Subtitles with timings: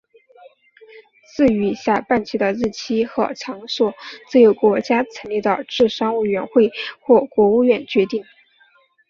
[1.35, 3.93] 至于下半旗的日期和场所
[4.31, 8.25] 则由国家成立的治丧委员会或国务院决定。